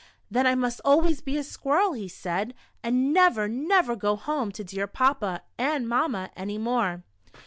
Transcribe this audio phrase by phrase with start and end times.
[0.31, 4.63] •'Then I must always be a squirrel," he said," and never, never go home to
[4.63, 7.03] dear Papa and Mamma any more."